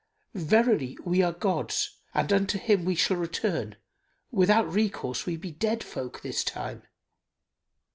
Verily 0.33 0.97
we 1.05 1.21
are 1.21 1.31
God's 1.31 1.99
and 2.15 2.33
unto 2.33 2.57
him 2.57 2.85
we 2.85 2.95
shall 2.95 3.17
return; 3.17 3.75
without 4.31 4.67
recourse 4.67 5.27
we 5.27 5.37
be 5.37 5.51
dead 5.51 5.83
folk 5.83 6.21
this 6.23 6.43
time." 6.43 6.81